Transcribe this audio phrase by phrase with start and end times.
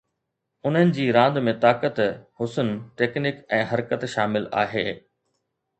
[0.69, 2.01] انهن جي راند ۾ طاقت،
[2.41, 4.91] حسن، ٽيڪنڪ ۽ حرڪت شامل آهي